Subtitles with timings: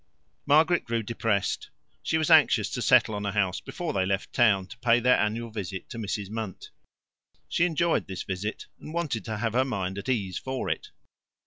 [0.47, 1.69] Margaret grew depressed;
[2.01, 5.19] she was anxious to settle on a house before they left town to pay their
[5.19, 6.27] annual visit to Mrs.
[6.31, 6.69] Munt.
[7.47, 10.89] She enjoyed this visit, and wanted to have her mind at ease for it.